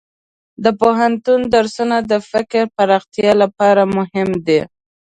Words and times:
د 0.63 0.65
پوهنتون 0.81 1.39
درسونه 1.55 1.97
د 2.11 2.13
فکر 2.29 2.63
پراختیا 2.75 3.31
لپاره 3.43 3.81
مهم 3.97 4.29
دي. 4.47 4.61